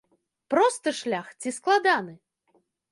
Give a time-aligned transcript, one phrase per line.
[0.53, 2.21] Просты шлях ці складаны?